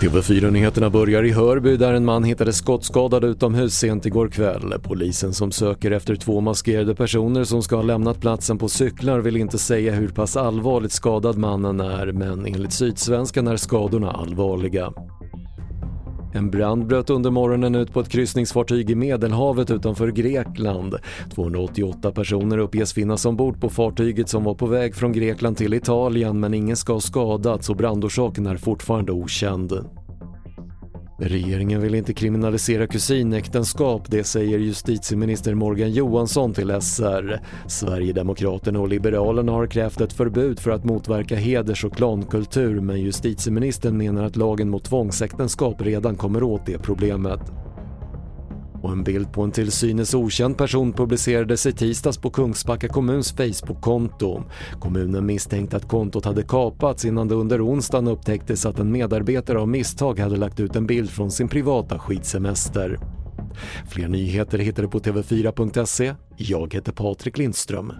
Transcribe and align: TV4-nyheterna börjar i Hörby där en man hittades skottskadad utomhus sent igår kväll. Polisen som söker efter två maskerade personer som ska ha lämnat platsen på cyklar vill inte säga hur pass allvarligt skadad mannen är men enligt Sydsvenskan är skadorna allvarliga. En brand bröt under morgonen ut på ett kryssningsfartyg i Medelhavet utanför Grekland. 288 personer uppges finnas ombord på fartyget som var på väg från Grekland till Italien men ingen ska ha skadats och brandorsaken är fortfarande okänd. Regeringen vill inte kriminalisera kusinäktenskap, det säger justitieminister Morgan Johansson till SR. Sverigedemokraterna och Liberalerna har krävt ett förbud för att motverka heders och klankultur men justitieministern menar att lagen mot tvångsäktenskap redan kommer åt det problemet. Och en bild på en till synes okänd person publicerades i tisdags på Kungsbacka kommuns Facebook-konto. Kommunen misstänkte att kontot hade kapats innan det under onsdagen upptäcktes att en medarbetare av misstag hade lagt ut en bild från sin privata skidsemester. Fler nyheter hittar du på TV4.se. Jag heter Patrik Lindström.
TV4-nyheterna 0.00 0.90
börjar 0.90 1.22
i 1.22 1.30
Hörby 1.30 1.76
där 1.76 1.94
en 1.94 2.04
man 2.04 2.24
hittades 2.24 2.56
skottskadad 2.56 3.24
utomhus 3.24 3.74
sent 3.74 4.06
igår 4.06 4.28
kväll. 4.28 4.74
Polisen 4.82 5.34
som 5.34 5.52
söker 5.52 5.90
efter 5.90 6.16
två 6.16 6.40
maskerade 6.40 6.94
personer 6.94 7.44
som 7.44 7.62
ska 7.62 7.76
ha 7.76 7.82
lämnat 7.82 8.20
platsen 8.20 8.58
på 8.58 8.68
cyklar 8.68 9.18
vill 9.18 9.36
inte 9.36 9.58
säga 9.58 9.92
hur 9.92 10.08
pass 10.08 10.36
allvarligt 10.36 10.92
skadad 10.92 11.38
mannen 11.38 11.80
är 11.80 12.12
men 12.12 12.46
enligt 12.46 12.72
Sydsvenskan 12.72 13.48
är 13.48 13.56
skadorna 13.56 14.10
allvarliga. 14.10 14.92
En 16.38 16.50
brand 16.50 16.86
bröt 16.86 17.10
under 17.10 17.30
morgonen 17.30 17.74
ut 17.74 17.92
på 17.92 18.00
ett 18.00 18.08
kryssningsfartyg 18.08 18.90
i 18.90 18.94
Medelhavet 18.94 19.70
utanför 19.70 20.08
Grekland. 20.08 20.94
288 21.34 22.12
personer 22.12 22.58
uppges 22.58 22.92
finnas 22.92 23.26
ombord 23.26 23.60
på 23.60 23.70
fartyget 23.70 24.28
som 24.28 24.44
var 24.44 24.54
på 24.54 24.66
väg 24.66 24.94
från 24.94 25.12
Grekland 25.12 25.56
till 25.56 25.74
Italien 25.74 26.40
men 26.40 26.54
ingen 26.54 26.76
ska 26.76 26.92
ha 26.92 27.00
skadats 27.00 27.70
och 27.70 27.76
brandorsaken 27.76 28.46
är 28.46 28.56
fortfarande 28.56 29.12
okänd. 29.12 29.72
Regeringen 31.20 31.80
vill 31.80 31.94
inte 31.94 32.14
kriminalisera 32.14 32.86
kusinäktenskap, 32.86 34.02
det 34.06 34.24
säger 34.24 34.58
justitieminister 34.58 35.54
Morgan 35.54 35.92
Johansson 35.92 36.54
till 36.54 36.80
SR. 36.80 37.40
Sverigedemokraterna 37.66 38.80
och 38.80 38.88
Liberalerna 38.88 39.52
har 39.52 39.66
krävt 39.66 40.00
ett 40.00 40.12
förbud 40.12 40.60
för 40.60 40.70
att 40.70 40.84
motverka 40.84 41.36
heders 41.36 41.84
och 41.84 41.96
klankultur 41.96 42.80
men 42.80 43.00
justitieministern 43.00 43.96
menar 43.96 44.24
att 44.24 44.36
lagen 44.36 44.70
mot 44.70 44.84
tvångsäktenskap 44.84 45.82
redan 45.82 46.16
kommer 46.16 46.42
åt 46.42 46.66
det 46.66 46.78
problemet. 46.78 47.40
Och 48.82 48.92
en 48.92 49.04
bild 49.04 49.32
på 49.32 49.42
en 49.42 49.50
till 49.50 49.72
synes 49.72 50.14
okänd 50.14 50.58
person 50.58 50.92
publicerades 50.92 51.66
i 51.66 51.72
tisdags 51.72 52.18
på 52.18 52.30
Kungsbacka 52.30 52.88
kommuns 52.88 53.32
Facebook-konto. 53.32 54.42
Kommunen 54.80 55.26
misstänkte 55.26 55.76
att 55.76 55.88
kontot 55.88 56.24
hade 56.24 56.42
kapats 56.42 57.04
innan 57.04 57.28
det 57.28 57.34
under 57.34 57.66
onsdagen 57.66 58.08
upptäcktes 58.08 58.66
att 58.66 58.78
en 58.78 58.92
medarbetare 58.92 59.58
av 59.58 59.68
misstag 59.68 60.18
hade 60.18 60.36
lagt 60.36 60.60
ut 60.60 60.76
en 60.76 60.86
bild 60.86 61.10
från 61.10 61.30
sin 61.30 61.48
privata 61.48 61.98
skidsemester. 61.98 62.98
Fler 63.88 64.08
nyheter 64.08 64.58
hittar 64.58 64.82
du 64.82 64.88
på 64.88 64.98
TV4.se. 64.98 66.14
Jag 66.36 66.74
heter 66.74 66.92
Patrik 66.92 67.38
Lindström. 67.38 67.92